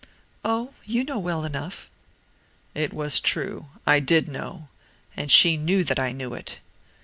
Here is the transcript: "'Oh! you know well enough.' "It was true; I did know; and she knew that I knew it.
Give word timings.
"'Oh! 0.43 0.73
you 0.83 1.03
know 1.03 1.19
well 1.19 1.45
enough.' 1.45 1.87
"It 2.73 2.91
was 2.91 3.19
true; 3.19 3.67
I 3.85 3.99
did 3.99 4.27
know; 4.27 4.69
and 5.15 5.29
she 5.31 5.57
knew 5.57 5.83
that 5.83 5.99
I 5.99 6.11
knew 6.11 6.33
it. 6.33 6.57